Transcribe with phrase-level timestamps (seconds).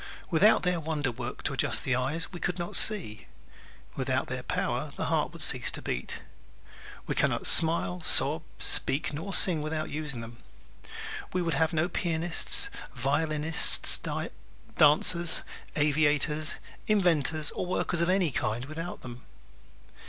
[0.31, 3.27] Without their wonder work to adjust the eyes we could not see;
[3.95, 6.23] without their power the heart would cease to beat.
[7.05, 10.37] We can not smile, sob, speak nor sing without using them.
[11.33, 13.99] We would have no pianists, violinists,
[14.75, 15.43] dancers,
[15.75, 16.55] aviators,
[16.87, 19.21] inventors or workers of any kind without them.